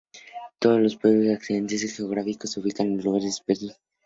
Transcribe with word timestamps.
Todas 0.57 0.79
estos 0.83 0.99
pueblos 0.99 1.25
y 1.27 1.31
accidentes 1.31 1.95
geográficos 1.95 2.49
se 2.51 2.59
ubicaban 2.59 2.93
en 2.93 3.03
lugares 3.03 3.25
dispares 3.25 3.59
de 3.59 3.65
Europa. 3.67 3.79